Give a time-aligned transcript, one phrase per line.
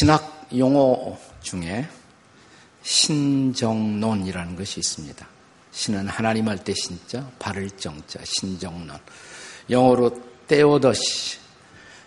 [0.00, 1.86] 신학 용어 중에
[2.80, 5.28] 신정론이라는 것이 있습니다.
[5.72, 8.92] 신은 하나님 할 때 신자, 바를 정자, 신정론.
[9.68, 10.18] 영어로
[10.48, 11.38] 테오더시.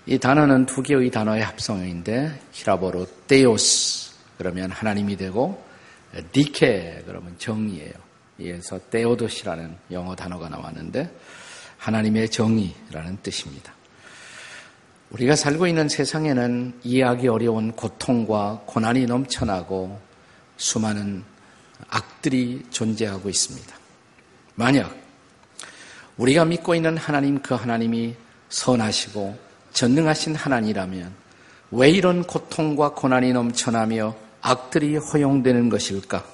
[0.07, 5.63] 이 단어는 두 개의 단어의 합성어인데 히라보로 테오스 그러면 하나님이 되고
[6.31, 7.93] 디케 그러면 정의예요.
[8.39, 11.15] 이에서 테오더시라는 영어 단어가 나왔는데
[11.77, 13.71] 하나님의 정의라는 뜻입니다.
[15.13, 20.01] 우리가 살고 있는 세상에는 이해하기 어려운 고통과 고난이 넘쳐나고
[20.57, 21.23] 수많은
[21.87, 23.75] 악들이 존재하고 있습니다.
[24.55, 24.95] 만약
[26.17, 28.15] 우리가 믿고 있는 하나님 그 하나님이
[28.49, 29.37] 선하시고
[29.73, 31.13] 전능하신 하나님이라면
[31.71, 36.25] 왜 이런 고통과 고난이 넘쳐나며 악들이 허용되는 것일까?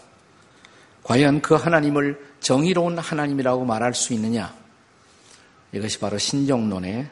[1.03, 4.53] 과연 그 하나님을 정의로운 하나님이라고 말할 수 있느냐?
[5.73, 7.09] 이것이 바로 신정론의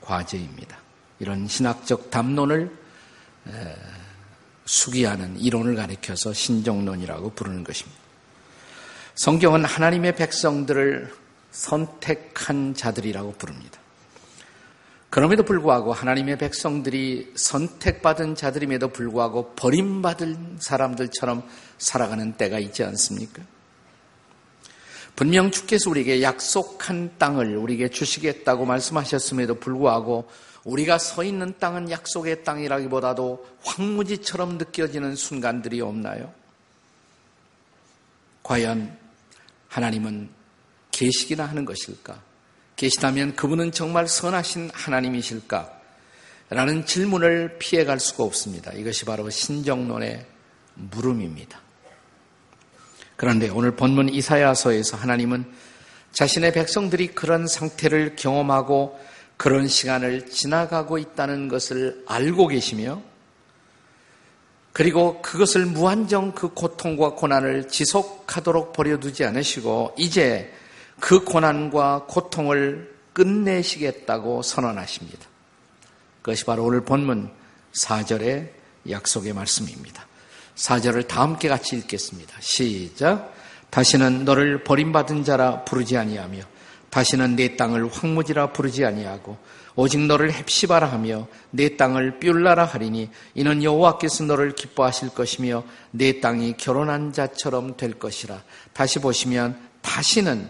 [0.00, 0.85] 과제입니다.
[1.18, 2.70] 이런 신학적 담론을
[4.64, 7.98] 수기하는 이론을 가리켜서 신정론이라고 부르는 것입니다.
[9.14, 11.12] 성경은 하나님의 백성들을
[11.50, 13.80] 선택한 자들이라고 부릅니다.
[15.08, 23.42] 그럼에도 불구하고 하나님의 백성들이 선택받은 자들임에도 불구하고 버림받은 사람들처럼 살아가는 때가 있지 않습니까?
[25.14, 30.28] 분명 주께서 우리에게 약속한 땅을 우리에게 주시겠다고 말씀하셨음에도 불구하고
[30.66, 36.34] 우리가 서 있는 땅은 약속의 땅이라기보다도 황무지처럼 느껴지는 순간들이 없나요?
[38.42, 38.98] 과연
[39.68, 40.28] 하나님은
[40.90, 42.20] 계시기나 하는 것일까?
[42.74, 45.72] 계시다면 그분은 정말 선하신 하나님이실까?
[46.50, 48.72] 라는 질문을 피해갈 수가 없습니다.
[48.72, 50.26] 이것이 바로 신정론의
[50.74, 51.60] 물음입니다.
[53.14, 55.44] 그런데 오늘 본문 이사야서에서 하나님은
[56.10, 58.98] 자신의 백성들이 그런 상태를 경험하고
[59.36, 63.02] 그런 시간을 지나가고 있다는 것을 알고 계시며
[64.72, 70.52] 그리고 그것을 무한정 그 고통과 고난을 지속하도록 버려두지 않으시고 이제
[71.00, 75.26] 그 고난과 고통을 끝내시겠다고 선언하십니다.
[76.20, 77.30] 그것이 바로 오늘 본문
[77.72, 78.50] 4절의
[78.90, 80.06] 약속의 말씀입니다.
[80.56, 82.34] 4절을 다 함께 같이 읽겠습니다.
[82.40, 83.34] 시작.
[83.70, 86.42] 다시는 너를 버림받은 자라 부르지 아니하며
[86.96, 89.36] 다시는 내 땅을 황무지라 부르지 아니하고
[89.74, 96.54] 오직 너를 헵시바라 하며 내 땅을 뷸라라 하리니 이는 여호와께서 너를 기뻐하실 것이며 내 땅이
[96.56, 98.42] 결혼한 자처럼 될 것이라.
[98.72, 100.48] 다시 보시면 다시는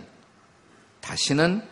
[1.00, 1.62] 다시는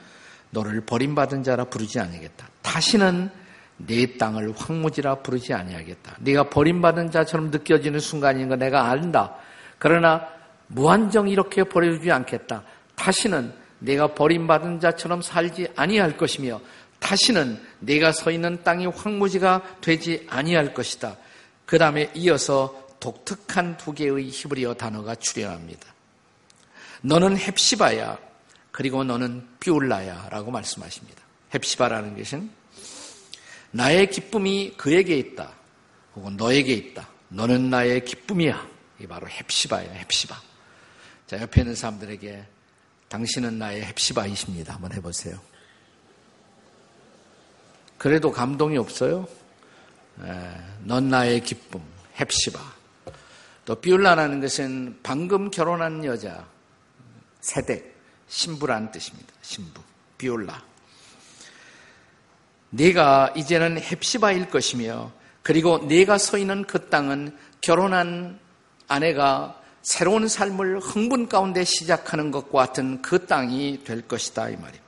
[0.50, 2.48] 너를 버림받은 자라 부르지 아니겠다.
[2.62, 3.30] 다시는
[3.76, 6.16] 내 땅을 황무지라 부르지 아니하겠다.
[6.18, 9.36] 네가 버림받은 자처럼 느껴지는 순간인 거 내가 안다.
[9.78, 10.26] 그러나
[10.66, 12.64] 무한정 이렇게 버려주지 않겠다.
[12.96, 16.60] 다시는 내가 버림받은 자처럼 살지 아니할 것이며
[16.98, 21.16] 다시는 내가 서 있는 땅이 황무지가 되지 아니할 것이다.
[21.66, 25.92] 그 다음에 이어서 독특한 두 개의 히브리어 단어가 출현합니다.
[27.02, 28.18] 너는 헵시바야
[28.70, 31.22] 그리고 너는 비올라야라고 말씀하십니다.
[31.52, 32.50] 헵시바라는 것은
[33.70, 35.52] 나의 기쁨이 그에게 있다.
[36.16, 37.08] 혹은 너에게 있다.
[37.28, 38.66] 너는 나의 기쁨이야.
[38.98, 39.92] 이게 바로 헵시바예요.
[39.92, 40.40] 헵시바.
[41.26, 42.53] 자, 옆에 있는 사람들에게
[43.08, 44.74] 당신은 나의 헵시바이십니다.
[44.74, 45.38] 한번 해보세요.
[47.98, 49.26] 그래도 감동이 없어요?
[50.22, 51.80] 에, 넌 나의 기쁨,
[52.18, 52.60] 헵시바.
[53.64, 56.46] 또 비울라라는 것은 방금 결혼한 여자,
[57.40, 57.82] 세대,
[58.28, 59.32] 신부라는 뜻입니다.
[59.42, 59.80] 신부,
[60.18, 60.62] 비올라.
[62.70, 65.12] 네가 이제는 헵시바일 것이며
[65.42, 68.40] 그리고 네가 서 있는 그 땅은 결혼한
[68.88, 74.82] 아내가 새로운 삶을 흥분 가운데 시작하는 것과 같은 그 땅이 될 것이다 이 말입니다.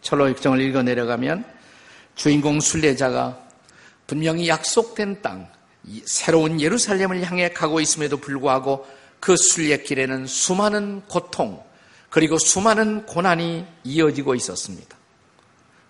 [0.00, 1.44] 철로 역정을 읽어 내려가면
[2.14, 3.40] 주인공 순례자가
[4.06, 5.48] 분명히 약속된 땅,
[6.04, 8.86] 새로운 예루살렘을 향해 가고 있음에도 불구하고
[9.18, 11.60] 그 순례길에는 수많은 고통
[12.08, 14.96] 그리고 수많은 고난이 이어지고 있었습니다.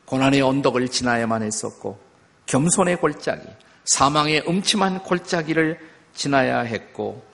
[0.06, 2.00] 고난의 언덕을 지나야만 했었고
[2.46, 3.46] 겸손의 골짜기,
[3.84, 5.78] 사망의 음침한 골짜기를
[6.14, 7.31] 지나야 했고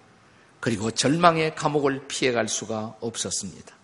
[0.60, 3.74] 그리고 절망의 감옥을 피해갈 수가 없었습니다.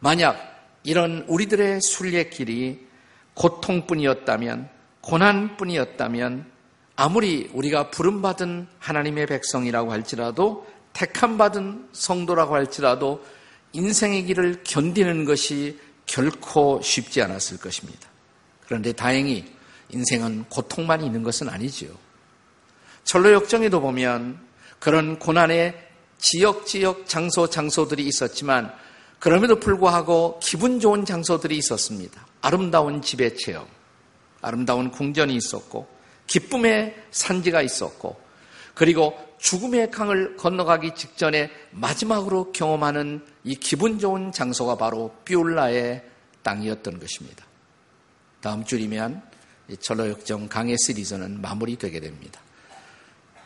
[0.00, 2.86] 만약 이런 우리들의 순례길이
[3.34, 4.68] 고통뿐이었다면,
[5.00, 6.52] 고난뿐이었다면,
[6.96, 13.24] 아무리 우리가 부름받은 하나님의 백성이라고 할지라도, 택함받은 성도라고 할지라도,
[13.72, 18.08] 인생의 길을 견디는 것이 결코 쉽지 않았을 것입니다.
[18.66, 19.44] 그런데 다행히
[19.88, 21.90] 인생은 고통만 있는 것은 아니지요.
[23.04, 24.38] 철로 역정에도 보면
[24.84, 25.74] 그런 고난의
[26.18, 28.70] 지역 지역 장소 장소들이 있었지만
[29.18, 32.26] 그럼에도 불구하고 기분 좋은 장소들이 있었습니다.
[32.42, 33.66] 아름다운 집의 체험,
[34.42, 35.88] 아름다운 궁전이 있었고
[36.26, 38.20] 기쁨의 산지가 있었고
[38.74, 46.04] 그리고 죽음의 강을 건너가기 직전에 마지막으로 경험하는 이 기분 좋은 장소가 바로 뷰울라의
[46.42, 47.46] 땅이었던 것입니다.
[48.42, 49.22] 다음 주이면
[49.80, 52.43] 철로역정 강의 시리즈는 마무리되게 됩니다.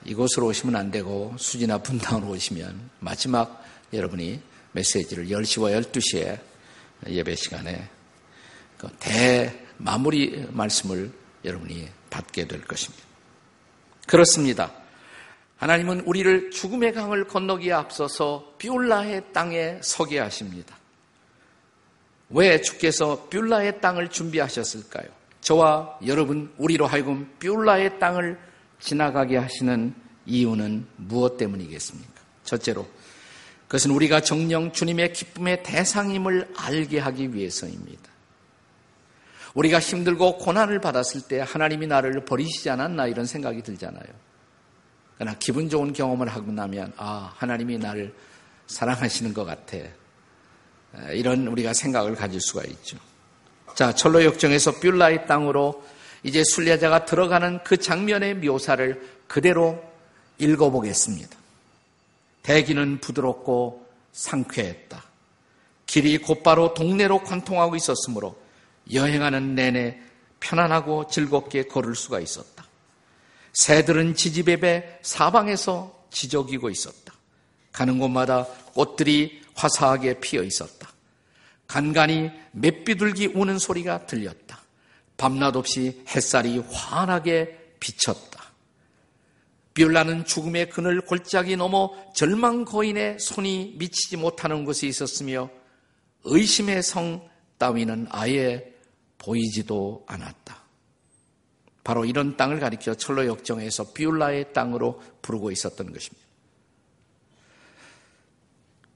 [0.09, 3.63] 이곳으로 오시면 안 되고 수지나 분당으로 오시면 마지막
[3.93, 4.41] 여러분이
[4.73, 6.41] 메시지를 10시와 12시에
[7.09, 7.89] 예배 시간에
[8.79, 11.13] 그 대마무리 말씀을
[11.45, 13.05] 여러분이 받게 될 것입니다.
[14.07, 14.73] 그렇습니다.
[15.59, 20.77] 하나님은 우리를 죽음의 강을 건너기에 앞서서 뷰라의 땅에 서게 하십니다.
[22.31, 25.07] 왜 주께서 뷰라의 땅을 준비하셨을까요?
[25.43, 28.48] 저와 여러분, 우리로 하여금 뷰라의 땅을
[28.81, 29.95] 지나가게 하시는
[30.27, 32.13] 이유는 무엇 때문이겠습니까?
[32.45, 32.89] 첫째로,
[33.67, 38.09] 그것은 우리가 정령 주님의 기쁨의 대상임을 알게 하기 위해서입니다.
[39.55, 44.07] 우리가 힘들고 고난을 받았을 때 하나님이 나를 버리시지 않았나 이런 생각이 들잖아요.
[45.17, 48.15] 그러나 기분 좋은 경험을 하고 나면 아 하나님이 나를
[48.69, 49.79] 사랑하시는 것 같아.
[51.13, 52.99] 이런 우리가 생각을 가질 수가 있죠.
[53.75, 55.85] 자 철로 역정에서 뷸라의 땅으로
[56.23, 59.83] 이제 순례자가 들어가는 그 장면의 묘사를 그대로
[60.39, 61.37] 읽어보겠습니다.
[62.43, 65.05] 대기는 부드럽고 상쾌했다.
[65.87, 68.37] 길이 곧바로 동네로 관통하고 있었으므로
[68.93, 70.01] 여행하는 내내
[70.41, 72.67] 편안하고 즐겁게 걸을 수가 있었다.
[73.53, 77.13] 새들은 지지배배 사방에서 지저귀고 있었다.
[77.73, 80.89] 가는 곳마다 꽃들이 화사하게 피어 있었다.
[81.67, 84.58] 간간히 맷비둘기 우는 소리가 들렸다.
[85.19, 88.39] 밤낮 없이 햇살이 환하게 비쳤다.
[89.75, 95.51] 비올라는 죽음의 그늘 골짜기 넘어 절망 거인의 손이 미치지 못하는 곳에 있었으며
[96.25, 97.29] 의심의 성
[97.59, 98.73] 따위는 아예
[99.19, 100.63] 보이지도 않았다.
[101.85, 106.27] 바로 이런 땅을 가리켜 철로 역정에서 비올라의 땅으로 부르고 있었던 것입니다.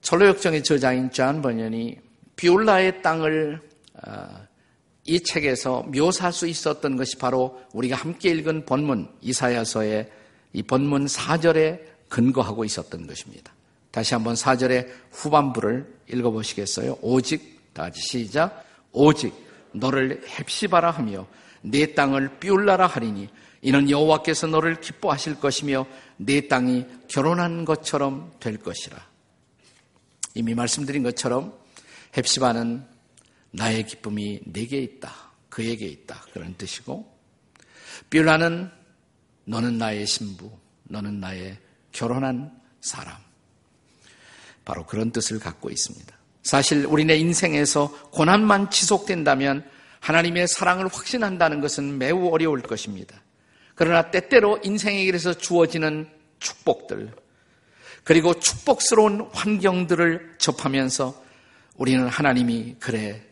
[0.00, 1.98] 천로역정의 저자인 존 번연이
[2.36, 3.60] 쁄라의 땅을
[4.04, 4.51] 어,
[5.04, 10.10] 이 책에서 묘사할 수 있었던 것이 바로 우리가 함께 읽은 본문 이사야서의
[10.52, 13.52] 이 본문 4절에 근거하고 있었던 것입니다.
[13.90, 16.98] 다시 한번 4절의 후반부를 읽어보시겠어요?
[17.00, 19.34] 오직 다시 시작 오직
[19.72, 21.26] 너를 헵시바라 하며
[21.62, 23.28] 내 땅을 쁄라라 하리니
[23.62, 28.98] 이는 여호와께서 너를 기뻐하실 것이며 내 땅이 결혼한 것처럼 될 것이라.
[30.34, 31.54] 이미 말씀드린 것처럼
[32.16, 32.91] 헵시바는
[33.52, 35.12] 나의 기쁨이 내게 있다.
[35.48, 36.24] 그에게 있다.
[36.32, 37.10] 그런 뜻이고
[38.10, 38.70] 삐울라는
[39.44, 40.50] 너는 나의 신부,
[40.84, 41.58] 너는 나의
[41.92, 42.50] 결혼한
[42.80, 43.16] 사람.
[44.64, 46.16] 바로 그런 뜻을 갖고 있습니다.
[46.42, 49.68] 사실 우리네 인생에서 고난만 지속된다면
[50.00, 53.22] 하나님의 사랑을 확신한다는 것은 매우 어려울 것입니다.
[53.74, 56.08] 그러나 때때로 인생에 길에서 주어지는
[56.40, 57.12] 축복들,
[58.04, 61.22] 그리고 축복스러운 환경들을 접하면서
[61.76, 63.22] 우리는 하나님이 그래,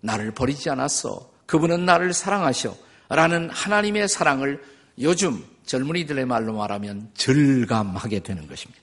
[0.00, 1.30] 나를 버리지 않았어.
[1.46, 2.76] 그분은 나를 사랑하셔.
[3.08, 4.62] 라는 하나님의 사랑을
[5.00, 8.82] 요즘 젊은이들의 말로 말하면 절감하게 되는 것입니다.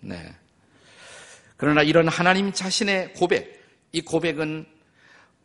[0.00, 0.34] 네.
[1.56, 3.62] 그러나 이런 하나님 자신의 고백,
[3.92, 4.66] 이 고백은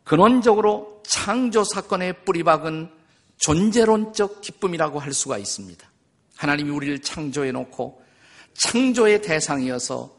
[0.04, 2.90] 근원적으로 창조 사건의 뿌리박은
[3.36, 5.88] 존재론적 기쁨이라고 할 수가 있습니다.
[6.36, 8.02] 하나님이 우리를 창조해 놓고
[8.54, 10.17] 창조의 대상이어서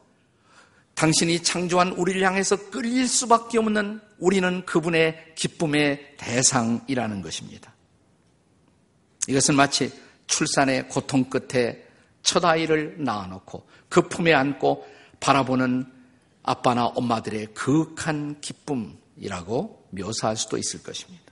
[1.00, 7.74] 당신이 창조한 우리를 향해서 끌릴 수밖에 없는 우리는 그분의 기쁨의 대상이라는 것입니다.
[9.29, 9.94] 이것은 마치
[10.27, 11.86] 출산의 고통 끝에
[12.22, 14.86] 첫 아이를 낳아놓고 그 품에 안고
[15.22, 15.86] 바라보는
[16.44, 21.24] 아빠나 엄마들의 그윽한 기쁨이라고 묘사할 수도 있을 것입니다.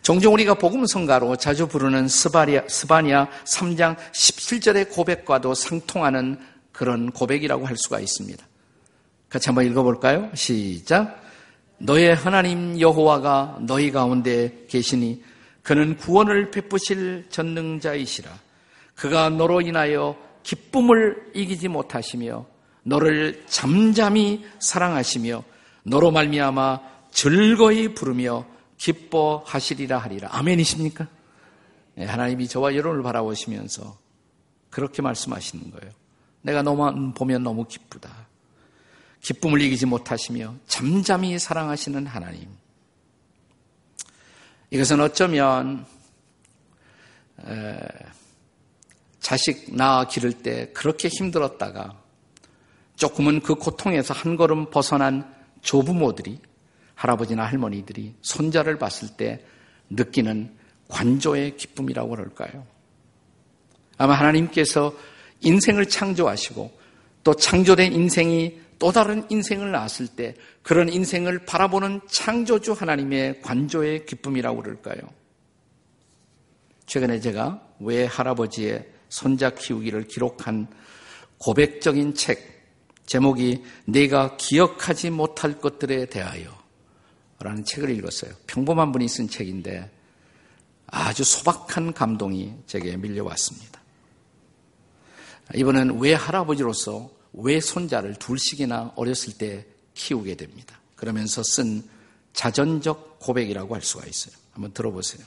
[0.00, 8.00] 종종 우리가 복음 성가로 자주 부르는 스바니아 3장 17절의 고백과도 상통하는 그런 고백이라고 할 수가
[8.00, 8.44] 있습니다.
[9.30, 10.30] 같이 한번 읽어볼까요?
[10.34, 11.22] 시작.
[11.78, 15.22] 너의 하나님 여호와가 너희 가운데 계시니
[15.62, 18.30] 그는 구원을 베푸실 전능자이시라.
[18.96, 22.44] 그가 너로 인하여 기쁨을 이기지 못하시며
[22.82, 25.42] 너를 잠잠히 사랑하시며
[25.84, 26.80] 너로 말미암아
[27.12, 28.46] 즐거이 부르며
[28.78, 30.28] 기뻐하시리라 하리라.
[30.32, 31.06] 아멘이십니까?
[31.94, 33.96] 네, 하나님이 저와 여러분을 바라보시면서
[34.70, 36.03] 그렇게 말씀하시는 거예요.
[36.44, 38.28] 내가 너만 보면 너무 기쁘다.
[39.22, 42.48] 기쁨을 이기지 못하시며 잠잠히 사랑하시는 하나님.
[44.70, 45.86] 이것은 어쩌면
[49.20, 51.98] 자식 낳아 기를 때 그렇게 힘들었다가
[52.96, 56.38] 조금은 그 고통에서 한 걸음 벗어난 조부모들이
[56.94, 59.42] 할아버지나 할머니들이 손자를 봤을 때
[59.88, 60.54] 느끼는
[60.88, 62.66] 관조의 기쁨이라고 그럴까요?
[63.96, 64.94] 아마 하나님께서
[65.44, 66.78] 인생을 창조하시고
[67.22, 74.62] 또 창조된 인생이 또 다른 인생을 낳았을 때 그런 인생을 바라보는 창조주 하나님의 관조의 기쁨이라고
[74.62, 74.98] 그럴까요?
[76.86, 80.66] 최근에 제가 왜 할아버지의 손자 키우기를 기록한
[81.38, 82.38] 고백적인 책,
[83.06, 86.64] 제목이 내가 기억하지 못할 것들에 대하여
[87.38, 88.32] 라는 책을 읽었어요.
[88.46, 89.90] 평범한 분이 쓴 책인데
[90.86, 93.73] 아주 소박한 감동이 제게 밀려왔습니다.
[95.54, 100.80] 이번엔 왜 할아버지로서 왜 손자를 둘씩이나 어렸을 때 키우게 됩니다.
[100.96, 101.82] 그러면서 쓴
[102.32, 104.34] 자전적 고백이라고 할 수가 있어요.
[104.52, 105.24] 한번 들어보세요.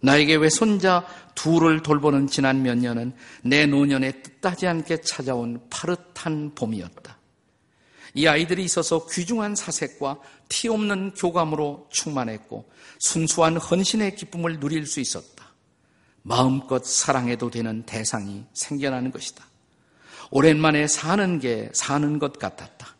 [0.00, 3.12] 나에게 왜 손자 둘을 돌보는 지난 몇 년은
[3.42, 7.16] 내 노년에 뜻하지 않게 찾아온 파릇한 봄이었다.
[8.14, 15.45] 이 아이들이 있어서 귀중한 사색과 티 없는 교감으로 충만했고 순수한 헌신의 기쁨을 누릴 수 있었다.
[16.28, 19.44] 마음껏 사랑해도 되는 대상이 생겨나는 것이다.
[20.32, 22.96] 오랜만에 사는 게 사는 것 같았다.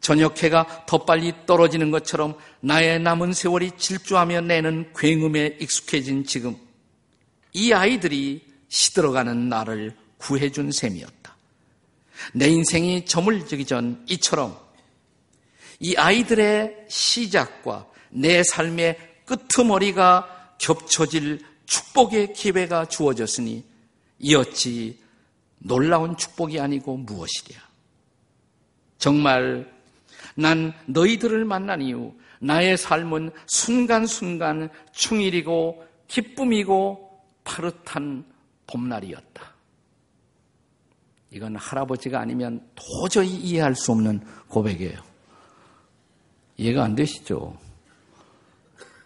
[0.00, 6.56] 저녁 해가 더 빨리 떨어지는 것처럼 나의 남은 세월이 질주하며 내는 굉음에 익숙해진 지금
[7.52, 11.36] 이 아이들이 시들어가는 나를 구해준 셈이었다.
[12.32, 14.58] 내 인생이 저물지기 전 이처럼
[15.80, 23.62] 이 아이들의 시작과 내 삶의 끄트머리가 겹쳐질 축복의 기회가 주어졌으니
[24.18, 24.98] 이었지
[25.58, 27.60] 놀라운 축복이 아니고 무엇이랴.
[28.96, 29.70] 정말
[30.34, 38.24] 난 너희들을 만난 이후 나의 삶은 순간순간 충일이고 기쁨이고 파릇한
[38.66, 39.54] 봄날이었다.
[41.30, 44.98] 이건 할아버지가 아니면 도저히 이해할 수 없는 고백이에요.
[46.56, 47.67] 이해가 안 되시죠?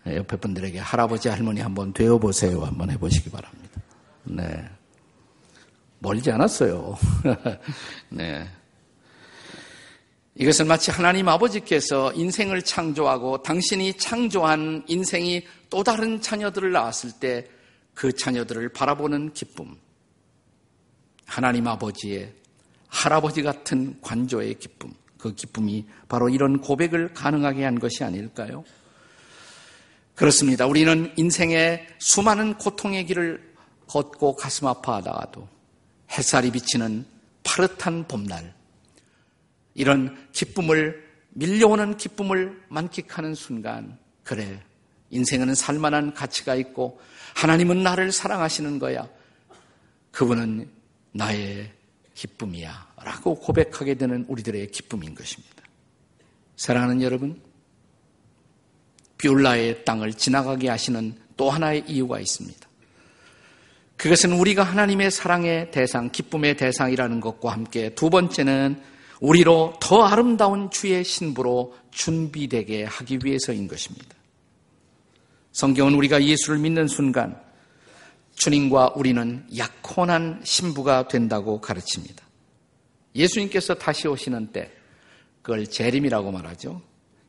[0.04, 2.62] 네, 옆에 분들에게 할아버지 할머니 한번 되어 보세요.
[2.64, 3.80] 한번 해보시기 바랍니다.
[4.25, 4.64] 네.
[5.99, 6.97] 멀지 않았어요.
[8.11, 8.49] 네.
[10.35, 17.47] 이것은 마치 하나님 아버지께서 인생을 창조하고 당신이 창조한 인생이 또 다른 자녀들을 낳았을 때
[17.94, 19.76] 그 자녀들을 바라보는 기쁨.
[21.26, 22.32] 하나님 아버지의
[22.88, 24.92] 할아버지 같은 관조의 기쁨.
[25.18, 28.64] 그 기쁨이 바로 이런 고백을 가능하게 한 것이 아닐까요?
[30.14, 30.66] 그렇습니다.
[30.66, 33.54] 우리는 인생의 수많은 고통의 길을
[33.87, 35.49] 걷고 가슴 아파하다가도
[36.12, 37.07] 햇살이 비치는
[37.42, 38.54] 파릇한 봄날,
[39.75, 44.62] 이런 기쁨을 밀려오는 기쁨을 만끽하는 순간 그래
[45.11, 47.00] 인생에는 살만한 가치가 있고
[47.35, 49.09] 하나님은 나를 사랑하시는 거야.
[50.11, 50.71] 그분은
[51.12, 51.73] 나의
[52.14, 52.92] 기쁨이야.
[53.02, 55.62] 라고 고백하게 되는 우리들의 기쁨인 것입니다.
[56.57, 57.40] 사랑하는 여러분,
[59.23, 62.69] 비올라의 땅을 지나가게 하시는 또 하나의 이유가 있습니다.
[63.97, 68.83] 그것은 우리가 하나님의 사랑의 대상, 기쁨의 대상이라는 것과 함께 두 번째는
[69.21, 74.17] 우리로 더 아름다운 주의 신부로 준비되게 하기 위해서인 것입니다.
[75.52, 77.41] 성경은 우리가 예수를 믿는 순간
[78.35, 82.26] 주님과 우리는 약혼한 신부가 된다고 가르칩니다.
[83.14, 84.73] 예수님께서 다시 오시는 때
[85.43, 86.83] 그걸 재림이라고 말하죠.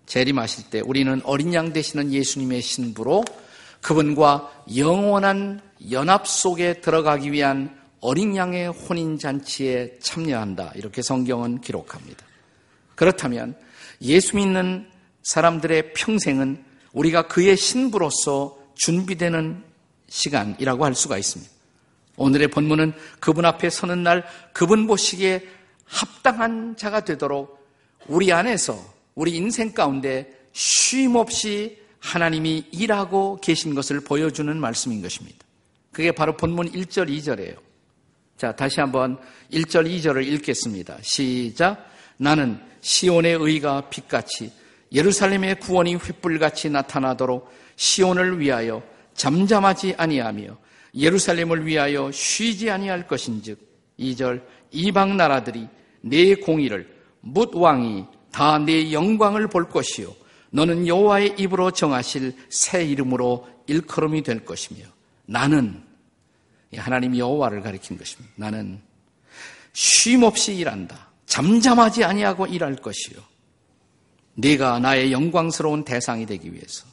[0.06, 3.24] 재림하실 때 우리는 어린 양 되시는 예수님의 신부로
[3.82, 10.74] 그분과 영원한 연합 속에 들어가기 위한 어린 양의 혼인 잔치에 참여한다.
[10.76, 12.26] 이렇게 성경은 기록합니다.
[12.96, 13.56] 그렇다면
[14.02, 14.90] 예수 믿는
[15.24, 19.64] 사람들의 평생은 우리가 그의 신부로서 준비되는
[20.10, 21.52] 시간이라고 할 수가 있습니다.
[22.18, 25.48] 오늘의 본문은 그분 앞에 서는 날 그분 보시기에
[25.86, 27.68] 합당한 자가 되도록
[28.08, 28.78] 우리 안에서
[29.16, 35.40] 우리 인생 가운데 쉼 없이 하나님이 일하고 계신 것을 보여주는 말씀인 것입니다.
[35.92, 37.56] 그게 바로 본문 1절, 2절이에요.
[38.38, 39.18] 자, 다시 한번
[39.52, 40.98] 1절, 2절을 읽겠습니다.
[41.02, 41.90] 시작.
[42.18, 44.52] 나는 시온의 의가 빛같이
[44.92, 50.58] 예루살렘의 구원이 횃불같이 나타나도록 시온을 위하여 잠잠하지 아니하며
[50.96, 53.60] 예루살렘을 위하여 쉬지 아니할 것인즉
[54.00, 55.68] 2절 이방 나라들이
[56.02, 56.88] 내 공의를
[57.22, 60.14] 묻 왕이 다 내 영광을 볼 것이요
[60.50, 64.86] 너는 여호와의 입으로 정하실 새 이름으로 일컬음이 될 것이며
[65.26, 65.82] 나는
[66.76, 68.34] 하나님 여호와를 가리킨 것입니다.
[68.36, 68.82] 나는
[69.74, 71.12] 쉼 없이 일한다.
[71.26, 73.20] 잠잠하지 아니하고 일할 것이요.
[74.36, 76.86] 네가 나의 영광스러운 대상이 되기 위해서.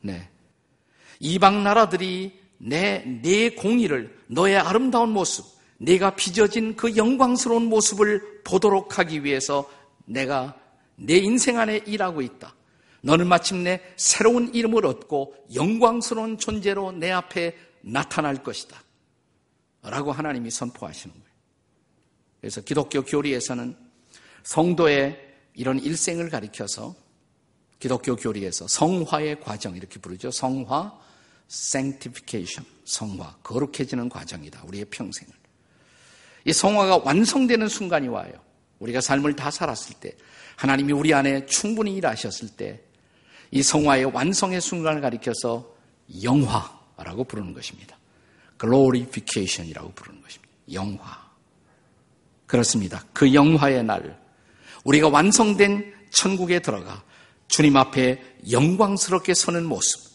[0.00, 0.28] 네.
[1.20, 5.44] 이방 나라들이 내, 내 공의를, 너의 아름다운 모습,
[5.78, 9.68] 내가 빚어진 그 영광스러운 모습을 보도록 하기 위해서
[10.08, 10.58] 내가
[10.96, 12.54] 내 인생 안에 일하고 있다.
[13.02, 18.82] 너는 마침내 새로운 이름을 얻고 영광스러운 존재로 내 앞에 나타날 것이다.
[19.82, 21.28] 라고 하나님이 선포하시는 거예요.
[22.40, 23.76] 그래서 기독교 교리에서는
[24.42, 26.94] 성도의 이런 일생을 가리켜서
[27.78, 30.30] 기독교 교리에서 성화의 과정 이렇게 부르죠.
[30.30, 30.98] 성화,
[31.48, 34.64] sanctification, 성화, 거룩해지는 과정이다.
[34.64, 35.32] 우리의 평생을.
[36.44, 38.32] 이 성화가 완성되는 순간이 와요.
[38.78, 40.14] 우리가 삶을 다 살았을 때,
[40.56, 42.80] 하나님이 우리 안에 충분히 일하셨을 때,
[43.50, 45.74] 이 성화의 완성의 순간을 가리켜서
[46.22, 47.96] 영화라고 부르는 것입니다.
[48.60, 50.52] glorification이라고 부르는 것입니다.
[50.72, 51.28] 영화.
[52.46, 53.04] 그렇습니다.
[53.12, 54.18] 그 영화의 날,
[54.84, 57.02] 우리가 완성된 천국에 들어가
[57.48, 60.08] 주님 앞에 영광스럽게 서는 모습,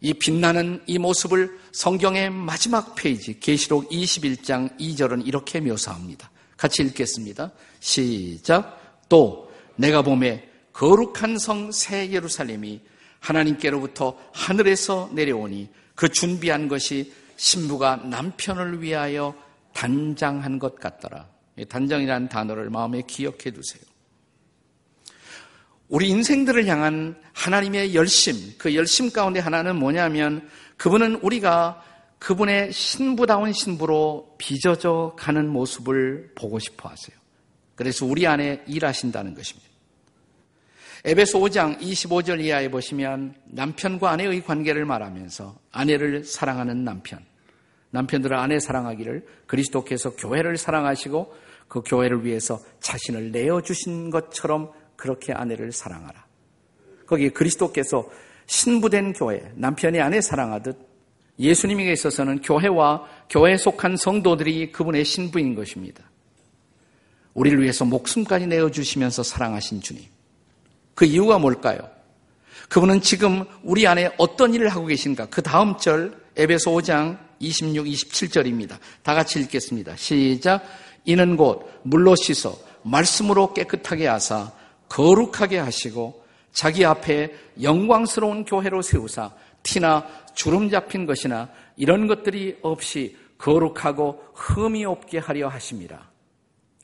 [0.00, 6.30] 이 빛나는 이 모습을 성경의 마지막 페이지 계시록 21장 2절은 이렇게 묘사합니다.
[6.58, 7.52] 같이 읽겠습니다.
[7.80, 9.06] 시작.
[9.08, 12.80] 또 내가 봄에 거룩한 성 새 예루살렘이
[13.20, 19.34] 하나님께로부터 하늘에서 내려오니 그 준비한 것이 신부가 남편을 위하여
[19.72, 21.28] 단장한 것 같더라.
[21.68, 23.82] 단장이라는 단어를 마음에 기억해 두세요.
[25.88, 31.82] 우리 인생들을 향한 하나님의 열심, 그 열심 가운데 하나는 뭐냐면 그분은 우리가
[32.18, 37.16] 그분의 신부다운 신부로 빚어져 가는 모습을 보고 싶어 하세요.
[37.74, 39.68] 그래서 우리 안에 일하신다는 것입니다.
[41.04, 47.24] 에베소 5장 25절 이하에 보시면 남편과 아내의 관계를 말하면서 아내를 사랑하는 남편,
[47.90, 51.34] 남편들은 아내 사랑하기를 그리스도께서 교회를 사랑하시고
[51.68, 56.26] 그 교회를 위해서 자신을 내어주신 것처럼 그렇게 아내를 사랑하라.
[57.06, 58.08] 거기에 그리스도께서
[58.46, 60.87] 신부된 교회, 남편이 아내 사랑하듯
[61.38, 66.02] 예수님에게 있어서는 교회와 교회에 속한 성도들이 그분의 신부인 것입니다.
[67.34, 70.04] 우리를 위해서 목숨까지 내어주시면서 사랑하신 주님.
[70.94, 71.78] 그 이유가 뭘까요?
[72.68, 75.26] 그분은 지금 우리 안에 어떤 일을 하고 계신가?
[75.26, 78.78] 그 다음 절, 에베소 5장 26, 27절입니다.
[79.02, 79.96] 다 같이 읽겠습니다.
[79.96, 80.64] 시작.
[81.04, 84.52] 이는 곧 물로 씻어 말씀으로 깨끗하게 하사
[84.88, 89.30] 거룩하게 하시고 자기 앞에 영광스러운 교회로 세우사
[89.68, 96.10] 티나 주름 잡힌 것이나 이런 것들이 없이 거룩하고 흠이 없게 하려 하십니다.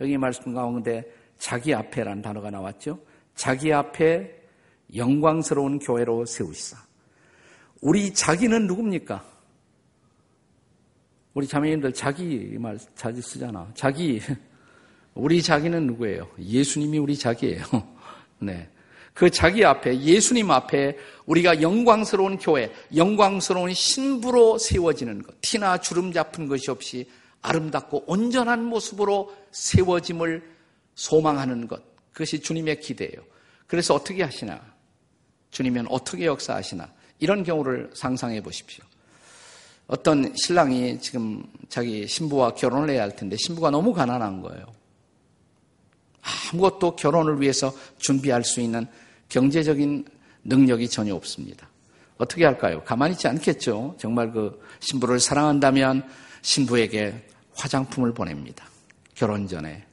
[0.00, 1.04] 여기 말씀 가운데
[1.38, 3.00] 자기 앞에란 단어가 나왔죠.
[3.34, 4.42] 자기 앞에
[4.94, 6.76] 영광스러운 교회로 세우시사.
[7.80, 9.24] 우리 자기는 누굽니까?
[11.32, 13.70] 우리 자매님들 자기 말 자주 쓰잖아.
[13.74, 14.20] 자기.
[15.14, 16.28] 우리 자기는 누구예요?
[16.38, 17.64] 예수님이 우리 자기예요.
[18.40, 18.68] 네.
[19.14, 26.48] 그 자기 앞에, 예수님 앞에 우리가 영광스러운 교회, 영광스러운 신부로 세워지는 것, 티나 주름 잡은
[26.48, 27.08] 것이 없이
[27.40, 30.42] 아름답고 온전한 모습으로 세워짐을
[30.96, 31.80] 소망하는 것,
[32.12, 33.22] 그것이 주님의 기대예요.
[33.68, 34.60] 그래서 어떻게 하시나?
[35.50, 36.92] 주님은 어떻게 역사하시나?
[37.20, 38.84] 이런 경우를 상상해 보십시오.
[39.86, 44.66] 어떤 신랑이 지금 자기 신부와 결혼을 해야 할 텐데 신부가 너무 가난한 거예요.
[46.52, 48.86] 아무것도 결혼을 위해서 준비할 수 있는
[49.28, 50.04] 경제적인
[50.44, 51.68] 능력이 전혀 없습니다.
[52.16, 52.82] 어떻게 할까요?
[52.84, 53.96] 가만히 있지 않겠죠.
[53.98, 56.08] 정말 그 신부를 사랑한다면
[56.42, 58.66] 신부에게 화장품을 보냅니다.
[59.14, 59.84] 결혼 전에.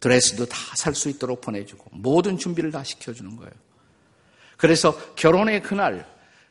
[0.00, 3.50] 드레스도 다 살 수 있도록 보내주고 모든 준비를 다 시켜주는 거예요.
[4.56, 6.06] 그래서 결혼의 그날,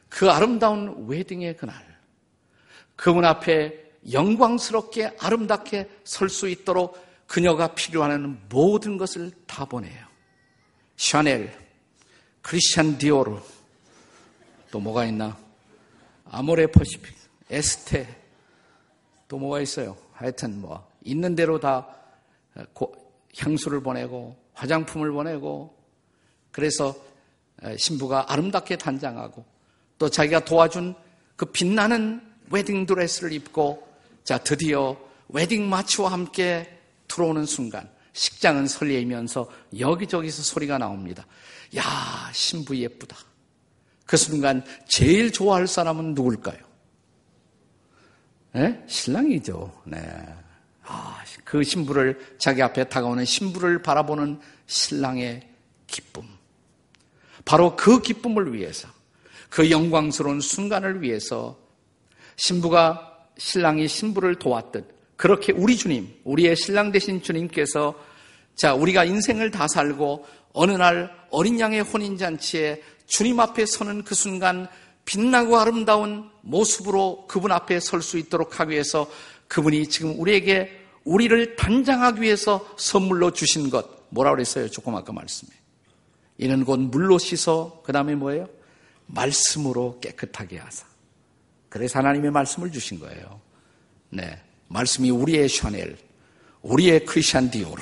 [0.09, 1.75] 그 아름다운 웨딩의 그날,
[2.95, 10.05] 그분 앞에 영광스럽게 아름답게 설 수 있도록 그녀가 필요한 모든 것을 다 보내요.
[10.97, 11.57] 샤넬,
[12.41, 13.39] 크리스찬 디오르,
[14.71, 15.37] 또 뭐가 있나?
[16.25, 17.15] 아모레 퍼시픽,
[17.49, 18.23] 에스테,
[19.27, 19.97] 또 뭐가 있어요?
[20.13, 21.87] 하여튼 뭐, 있는 대로 다
[23.37, 25.75] 향수를 보내고, 화장품을 보내고,
[26.51, 26.95] 그래서
[27.77, 29.45] 신부가 아름답게 단장하고,
[29.97, 30.95] 또 자기가 도와준
[31.35, 33.87] 그 빛나는 웨딩 드레스를 입고,
[34.23, 34.97] 자, 드디어
[35.29, 41.27] 웨딩 마치와 함께 들어오는 순간 식장은 설레이면서 여기저기서 소리가 나옵니다.
[41.75, 41.83] 야,
[42.33, 43.17] 신부 예쁘다.
[44.05, 46.57] 그 순간 제일 좋아할 사람은 누굴까요?
[48.53, 48.83] 네?
[48.87, 49.81] 신랑이죠.
[49.85, 49.99] 네.
[50.83, 55.49] 아, 그 신부를 자기 앞에 다가오는 신부를 바라보는 신랑의
[55.85, 56.23] 기쁨.
[57.43, 58.87] 바로 그 기쁨을 위해서
[59.49, 61.59] 그 영광스러운 순간을 위해서
[62.37, 67.95] 신부가 신랑이 신부를 도왔듯 그렇게 우리 주님, 우리의 신랑 되신 주님께서
[68.55, 74.67] 자, 우리가 인생을 다 살고 어느 날 어린 양의 혼인잔치에 주님 앞에 서는 그 순간
[75.05, 79.09] 빛나고 아름다운 모습으로 그분 앞에 설 수 있도록 하기 위해서
[79.47, 84.69] 그분이 지금 우리에게 우리를 단장하기 위해서 선물로 주신 것 뭐라 그랬어요?
[84.69, 85.49] 조금 아까 말씀에
[86.37, 88.47] 이는 곧 물로 씻어 그 다음에 뭐예요?
[89.07, 90.85] 말씀으로 깨끗하게 하사.
[91.69, 93.39] 그래서 하나님의 말씀을 주신 거예요.
[94.09, 94.41] 네.
[94.75, 95.97] 말씀이 우리의 샤넬,
[96.61, 97.81] 우리의 크리스찬 디오르.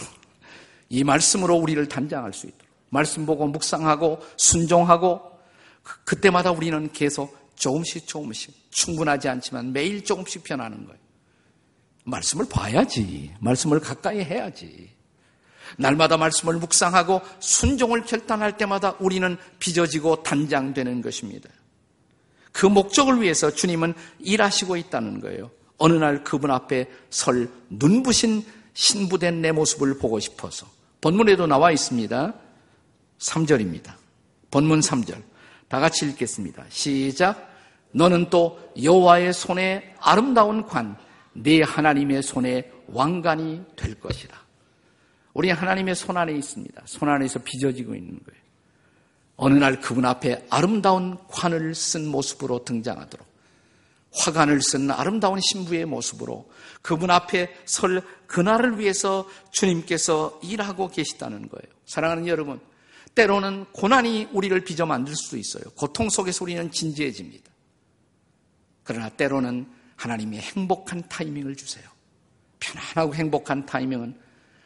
[0.89, 2.67] 이 말씀으로 우리를 단장할 수 있도록.
[2.89, 5.21] 말씀 보고 묵상하고 순종하고
[5.81, 10.99] 그, 그때마다 우리는 계속 조금씩 조금씩 충분하지 않지만 매일 조금씩 변하는 거예요.
[12.03, 13.33] 말씀을 봐야지.
[13.39, 14.91] 말씀을 가까이 해야지.
[15.79, 21.49] 날마다 말씀을 묵상하고 순종을 결단할 때마다 우리는 빚어지고 단장되는 것입니다.
[22.51, 25.49] 그 목적을 위해서 주님은 일하시고 있다는 거예요.
[25.77, 30.67] 어느 날 그분 앞에 설 눈부신 신부된 내 모습을 보고 싶어서
[31.01, 32.33] 본문에도 나와 있습니다.
[33.19, 33.93] 3절입니다.
[34.51, 35.21] 본문 3절.
[35.67, 36.65] 다 같이 읽겠습니다.
[36.69, 37.49] 시작.
[37.91, 40.97] 너는 또 여호와의 손에 아름다운 관,
[41.33, 44.37] 네 하나님의 손에 왕관이 될 것이다.
[45.33, 46.83] 우리 하나님의 손 안에 있습니다.
[46.85, 48.43] 손 안에서 빚어지고 있는 거예요.
[49.35, 53.32] 어느 날 그분 앞에 아름다운 관을 쓴 모습으로 등장하도록
[54.15, 56.49] 화관을 쓴 아름다운 신부의 모습으로
[56.81, 61.73] 그분 앞에 설 그날을 위해서 주님께서 일하고 계시다는 거예요.
[61.85, 62.59] 사랑하는 여러분,
[63.15, 65.63] 때로는 고난이 우리를 빚어 만들 수도 있어요.
[65.75, 67.51] 고통 속에서 우리는 진지해집니다.
[68.83, 71.87] 그러나 때로는 하나님이 행복한 타이밍을 주세요.
[72.59, 74.19] 편안하고 행복한 타이밍은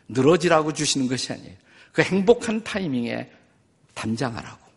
[0.08, 1.56] 늘어지라고 주시는 것이 아니에요.
[1.92, 3.32] 그 행복한 타이밍에
[3.94, 4.68] 단장하라고.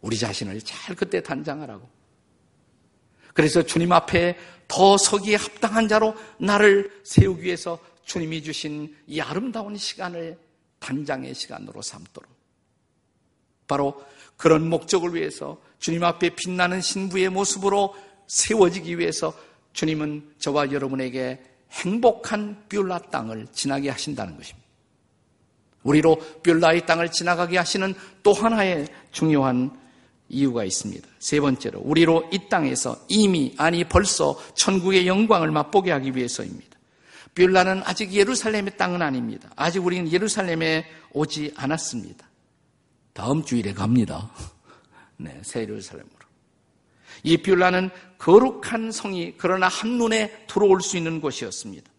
[0.00, 1.88] 우리 자신을 잘 그때 단장하라고.
[3.32, 4.36] 그래서 주님 앞에
[4.68, 10.38] 더 서기에 합당한 자로 나를 세우기 위해서 주님이 주신 이 아름다운 시간을
[10.78, 12.30] 단장의 시간으로 삼도록.
[13.66, 14.04] 바로
[14.36, 17.94] 그런 목적을 위해서 주님 앞에 빛나는 신부의 모습으로
[18.26, 19.32] 세워지기 위해서
[19.72, 24.68] 주님은 저와 여러분에게 행복한 뷰라 땅을 지나게 하신다는 것입니다.
[25.82, 29.76] 우리로 뷸라의 땅을 지나가게 하시는 또 하나의 중요한
[30.32, 31.06] 이유가 있습니다.
[31.20, 36.72] 세 번째로 우리로 이 땅에서 이미 아니 벌써 천국의 영광을 맛보게 하기 위해서입니다.
[37.34, 39.50] 뷸라는 아직 예루살렘의 땅은 아닙니다.
[39.56, 42.26] 아직 우리는 예루살렘에 오지 않았습니다.
[43.12, 44.30] 다음 주일에 갑니다.
[45.18, 46.12] 네, 새 예루살렘으로.
[47.22, 51.90] 이 뷸라는 거룩한 성이 그러나 한눈에 들어올 수 있는 곳이었습니다.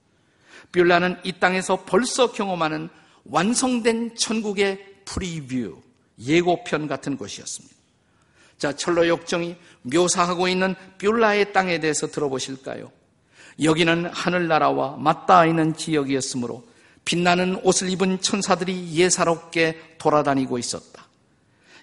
[0.72, 2.89] 뷸라는 이 땅에서 벌써 경험하는
[3.26, 5.82] 완성된 천국의 프리뷰,
[6.19, 7.76] 예고편 같은 곳이었습니다.
[8.58, 12.92] 자, 철로 역정이 묘사하고 있는 뷸라의 땅에 대해서 들어보실까요?
[13.62, 16.66] 여기는 하늘나라와 맞닿아 있는 지역이었으므로
[17.06, 21.06] 빛나는 옷을 입은 천사들이 예사롭게 돌아다니고 있었다.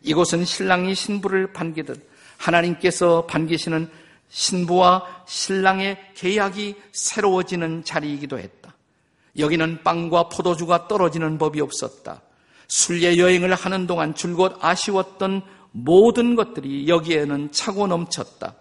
[0.03, 3.91] 이곳은 신랑이 신부를 반기듯 하나님께서 반기시는
[4.31, 8.75] 신부와 신랑의 계약이 새로워지는 자리이기도 했다.
[9.39, 12.23] 여기는 빵과 포도주가 떨어지는 법이 없었다.
[12.69, 18.55] 순례 여행을 하는 동안 줄곧 아쉬웠던 모든 것들이 여기에는 차고 넘쳤다.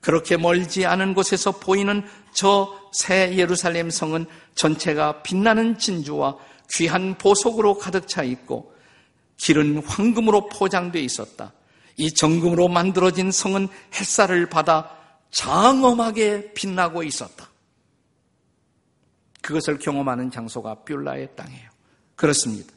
[0.00, 4.24] 그렇게 멀지 않은 곳에서 보이는 저 새 예루살렘 성은
[4.54, 6.38] 전체가 빛나는 진주와
[6.72, 8.74] 귀한 보석으로 가득 차 있고
[9.36, 11.52] 길은 황금으로 포장되어 있었다.
[11.98, 14.96] 이 정금으로 만들어진 성은 햇살을 받아
[15.30, 17.50] 장엄하게 빛나고 있었다.
[19.42, 21.68] 그것을 경험하는 장소가 뷸라의 땅이에요.
[22.14, 22.72] 그렇습니다.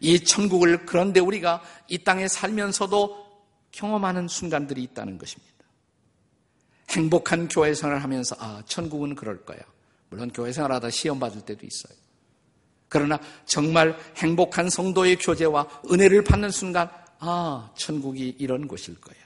[0.00, 3.26] 이 천국을 그런데 우리가 이 땅에 살면서도
[3.72, 5.54] 경험하는 순간들이 있다는 것입니다.
[6.90, 9.58] 행복한 교회 생활을 하면서 아 천국은 그럴 거야.
[10.10, 11.96] 물론 교회 생활하다 시험 받을 때도 있어요.
[12.88, 19.16] 그러나 정말 행복한 성도의 교제와 은혜를 받는 순간 아 천국이 이런 곳일 거야.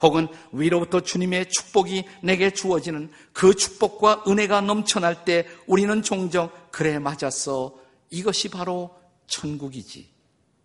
[0.00, 7.74] 혹은 위로부터 주님의 축복이 내게 주어지는 그 축복과 은혜가 넘쳐날 때 우리는 종종 그래 맞았어.
[8.10, 10.08] 이것이 바로 천국이지.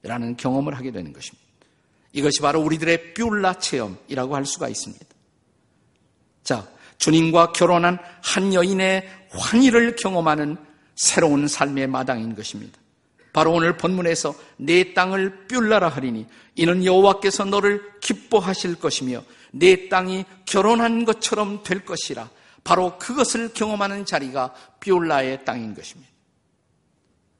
[0.03, 1.45] 라는 경험을 하게 되는 것입니다.
[2.13, 5.05] 이것이 바로 우리들의 뷸라 체험이라고 할 수가 있습니다.
[6.43, 6.67] 자,
[6.97, 10.57] 주님과 결혼한 한 여인의 환희를 경험하는
[10.95, 12.79] 새로운 삶의 마당인 것입니다.
[13.33, 21.05] 바로 오늘 본문에서 내 땅을 뷸라라 하리니 이는 여호와께서 너를 기뻐하실 것이며 내 땅이 결혼한
[21.05, 22.29] 것처럼 될 것이라
[22.63, 26.11] 바로 그것을 경험하는 자리가 뷸라의 땅인 것입니다.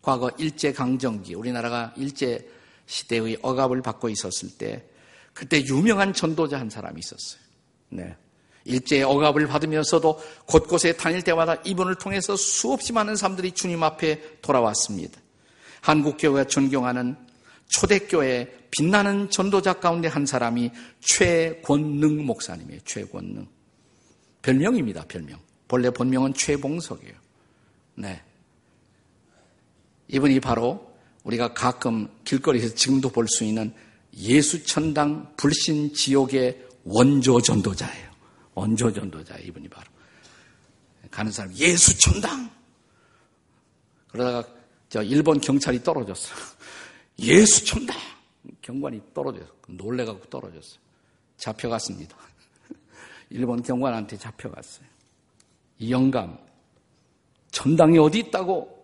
[0.08, 2.50] 과거 일제 강점기 우리나라가 일제
[2.86, 4.86] 시대의 억압을 받고 있었을 때
[5.34, 7.42] 그때 유명한 전도자 한 사람이 있었어요.
[7.90, 8.16] 네.
[8.64, 15.20] 일제의 억압을 받으면서도 곳곳에 다닐 때마다 이분을 통해서 수없이 많은 사람들이 주님 앞에 돌아왔습니다.
[15.82, 17.18] 한국교회가 존경하는
[17.68, 22.80] 초대교회 빛나는 전도자 가운데 한 사람이 최권능 목사님이에요.
[22.86, 23.46] 최권능.
[24.42, 25.04] 별명입니다.
[25.10, 25.38] 별명.
[25.68, 27.16] 본래 본명은 최봉석이에요.
[27.96, 28.22] 네.
[30.10, 30.86] 이분이 바로
[31.24, 33.74] 우리가 가끔 길거리에서 지금도 볼 수 있는
[34.16, 38.10] 예수천당 불신 지옥의 원조 전도자예요.
[38.56, 39.88] 원조 전도자 이분이 바로
[41.12, 42.50] 가는 사람 예수천당
[44.08, 44.48] 그러다가
[44.90, 46.34] 저 일본 경찰이 떨어졌어.
[47.20, 47.98] 예수천당
[48.62, 49.52] 경관이 떨어졌어.
[49.68, 50.80] 놀래갖고 떨어졌어요.
[51.38, 52.18] 잡혀갔습니다.
[53.30, 54.88] 일본 경관한테 잡혀갔어요.
[55.80, 56.38] 이 영감
[57.52, 58.77] 천당이 어디 있다고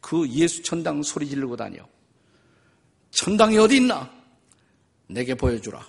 [0.00, 1.86] 그 예수 천당 소리 지르고 다녀.
[3.10, 4.10] 천당이 어디 있나?
[5.08, 5.84] 내게 보여주라.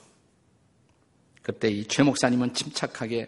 [1.41, 3.28] 그때 이 최 목사님은 침착하게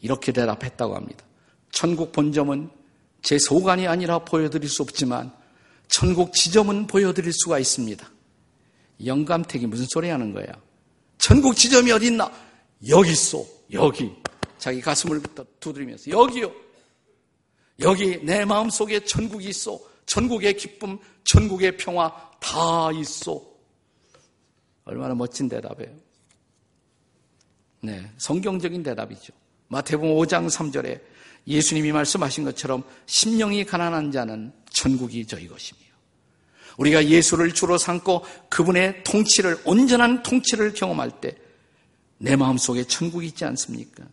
[0.00, 1.24] 이렇게 대답했다고 합니다.
[1.70, 2.70] 천국 본점은
[3.22, 5.32] 제 소관이 아니라 보여드릴 수 없지만
[5.88, 8.10] 천국 지점은 보여드릴 수가 있습니다.
[9.04, 10.46] 영감택이 무슨 소리 하는 거야?
[11.18, 12.30] 천국 지점이 어디 있나?
[12.88, 13.44] 여기 있어.
[13.72, 14.12] 여기.
[14.58, 15.22] 자기 가슴을
[15.60, 16.52] 두드리면서 여기요.
[17.80, 19.78] 여기 내 마음 속에 천국이 있어.
[20.06, 22.10] 천국의 기쁨, 천국의 평화
[22.40, 23.42] 다 있어.
[24.84, 25.90] 얼마나 멋진 대답이에요.
[27.80, 29.32] 네, 성경적인 대답이죠.
[29.68, 31.00] 마태복음 5장 3절에
[31.46, 35.80] 예수님이 말씀하신 것처럼 심령이 가난한 자는 천국이 저희 것이며
[36.78, 41.44] 우리가 예수를 주로 삼고 그분의 통치를 온전한 통치를 경험할 때
[42.18, 44.04] 내 마음속에 천국이 있지 않습니까?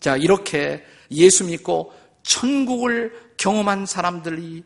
[0.00, 1.92] 자, 이렇게 예수 믿고
[2.24, 4.64] 천국을 경험한 사람들이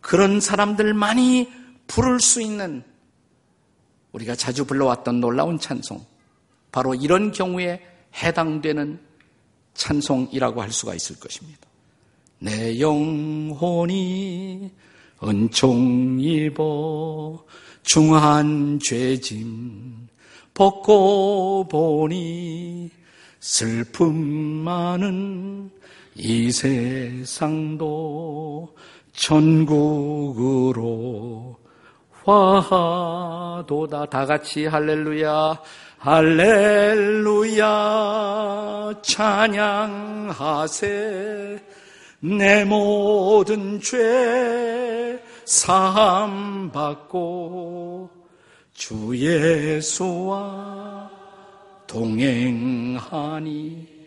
[0.00, 1.50] 그런 사람들만이
[1.86, 2.84] 부를 수 있는
[4.12, 6.04] 우리가 자주 불러왔던 놀라운 찬송.
[6.70, 7.80] 바로 이런 경우에
[8.14, 9.00] 해당되는
[9.74, 11.60] 찬송이라고 할 수가 있을 것입니다.
[12.40, 14.70] 내 영혼이
[15.22, 17.44] 은총 입어
[17.82, 20.08] 중한 죄짐
[20.54, 22.90] 벗고 보니
[23.40, 25.70] 슬픔 많은
[26.20, 28.74] 이 세상도
[29.12, 30.80] 천국으로
[32.24, 34.06] 화하도다.
[34.06, 35.62] 다 같이 할렐루야,
[35.98, 37.64] 할렐루야,
[39.00, 40.88] 찬양하세.
[42.20, 48.10] 내 모든 죄 사함 받고
[48.74, 51.08] 주 예수와
[51.86, 53.97] 동행하니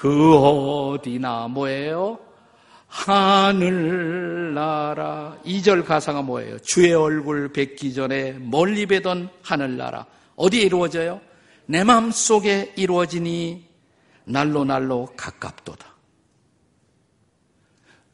[0.00, 2.18] 그 어디나 뭐예요?
[2.86, 4.16] 하늘나라.
[5.44, 6.58] 2절 가사가 뭐예요?
[6.60, 10.06] 주의 얼굴 뵙기 전에 멀리 뵈던 하늘나라.
[10.36, 11.20] 어디에 이루어져요?
[11.66, 13.68] 내 마음 속에 이루어지니
[14.24, 15.94] 날로 날로 가깝도다.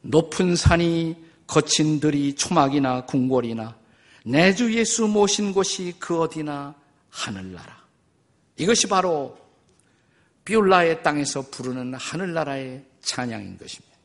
[0.01, 1.15] 높은 산이
[1.47, 3.77] 거친 들이 초막이나 궁궐이나
[4.25, 6.75] 내 주 예수 모신 곳이 그 어디나
[7.09, 7.77] 하늘나라.
[8.57, 9.37] 이것이 바로
[10.47, 13.97] 비올라의 땅에서 부르는 하늘나라의 찬양인 것입니다.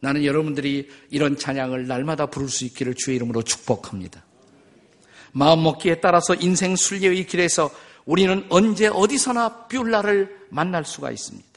[0.00, 4.24] 나는 여러분들이 이런 찬양을 날마다 부를 수 있기를 주의 이름으로 축복합니다.
[5.30, 7.70] 마음 먹기에 따라서 인생 순례의 길에서
[8.06, 11.48] 우리는 언제 어디서나 비올라를 만날 수가 있습니다.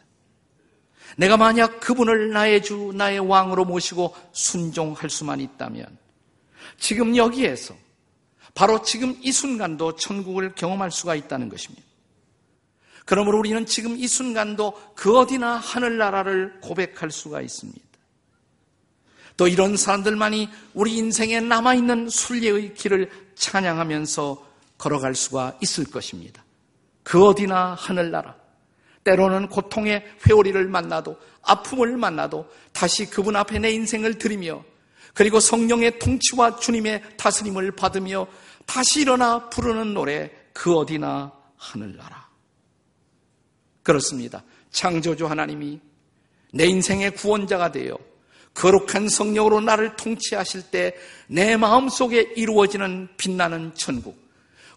[1.18, 5.98] 내가 만약 그분을 나의 주, 나의 왕으로 모시고 순종할 수만 있다면
[6.78, 7.74] 지금 여기에서
[8.54, 11.95] 바로 지금 이 순간도 천국을 경험할 수가 있다는 것입니다.
[13.06, 17.86] 그러므로 우리는 지금 이 순간도 그 어디나 하늘나라를 고백할 수가 있습니다.
[19.38, 24.46] 또 이런 사람들만이 우리 인생에 남아있는 순례의 길을 찬양하면서
[24.78, 26.44] 걸어갈 수가 있을 것입니다.
[27.04, 28.36] 그 어디나 하늘나라.
[29.04, 34.64] 때로는 고통의 회오리를 만나도 아픔을 만나도 다시 그분 앞에 내 인생을 드리며
[35.14, 38.26] 그리고 성령의 통치와 주님의 다스림을 받으며
[38.66, 42.25] 다시 일어나 부르는 노래 그 어디나 하늘나라.
[43.86, 44.44] 그렇습니다.
[44.72, 45.80] 창조주 하나님이
[46.52, 47.98] 내 인생의 구원자가 되어
[48.56, 50.96] 거룩한 성령으로 나를 통치하실 때
[51.28, 54.18] 내 마음 속에 이루어지는 빛나는 천국.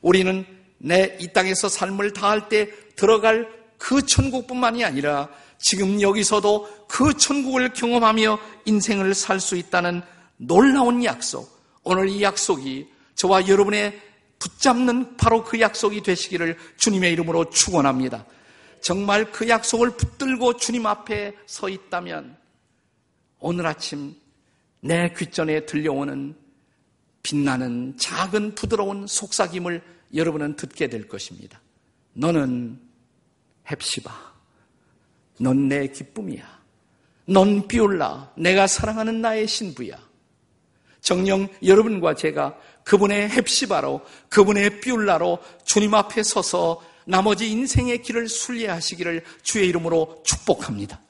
[0.01, 0.45] 우리는
[0.79, 8.39] 내 이 땅에서 삶을 다할 때 들어갈 그 천국뿐만이 아니라 지금 여기서도 그 천국을 경험하며
[8.65, 10.03] 인생을 살 수 있다는
[10.37, 11.59] 놀라운 약속.
[11.83, 14.01] 오늘 이 약속이 저와 여러분의
[14.39, 18.25] 붙잡는 바로 그 약속이 되시기를 주님의 이름으로 축원합니다.
[18.81, 22.37] 정말 그 약속을 붙들고 주님 앞에 서 있다면
[23.41, 24.15] 오늘 아침
[24.81, 26.37] 내 귓전에 들려오는
[27.23, 29.83] 빛나는 작은 부드러운 속삭임을
[30.15, 31.61] 여러분은 듣게 될 것입니다.
[32.15, 32.81] 너는
[33.71, 34.11] 헵시바.
[35.41, 36.59] 넌 내 기쁨이야.
[37.27, 38.33] 넌 비올라.
[38.37, 40.09] 내가 사랑하는 나의 신부야.
[41.01, 49.67] 정령 여러분과 제가 그분의 헵시바로 그분의 비올라로 주님 앞에 서서 나머지 인생의 길을 순례하시기를 주의
[49.69, 51.01] 이름으로 축복합니다.